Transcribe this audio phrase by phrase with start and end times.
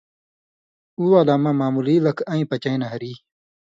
[0.97, 3.13] اُو علامہ معمولی لکھ اَیں پَچَیں نہ ہری